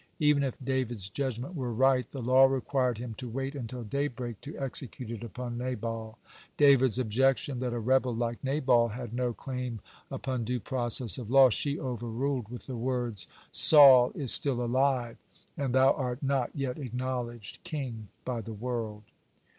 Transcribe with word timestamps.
Even 0.19 0.41
if 0.41 0.57
David's 0.65 1.09
judgment 1.09 1.53
were 1.55 1.71
right, 1.71 2.09
the 2.09 2.23
law 2.23 2.45
required 2.45 2.97
him 2.97 3.13
to 3.19 3.29
wait 3.29 3.53
until 3.53 3.83
daybreak 3.83 4.41
to 4.41 4.57
execute 4.57 5.11
it 5.11 5.23
upon 5.23 5.59
Nabal. 5.59 6.17
David's 6.57 6.97
objection, 6.97 7.59
that 7.59 7.71
a 7.71 7.77
rebel 7.79 8.15
like 8.15 8.43
Nabal 8.43 8.87
had 8.87 9.13
no 9.13 9.31
claim 9.31 9.79
upon 10.09 10.43
due 10.43 10.59
process 10.59 11.19
of 11.19 11.29
law, 11.29 11.51
she 11.51 11.79
overruled 11.79 12.49
with 12.49 12.65
the 12.65 12.75
words: 12.77 13.27
"Saul 13.51 14.11
is 14.15 14.33
still 14.33 14.65
alive, 14.65 15.17
and 15.55 15.75
thou 15.75 15.91
art 15.93 16.23
not 16.23 16.49
yet 16.55 16.79
acknowledged 16.79 17.63
king 17.63 18.07
by 18.25 18.41
the 18.41 18.53
world." 18.55 19.03